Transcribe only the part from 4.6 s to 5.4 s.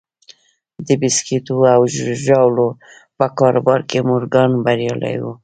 بریالی و